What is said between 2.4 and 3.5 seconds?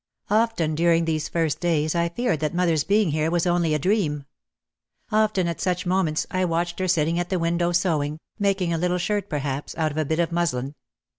mother's being here was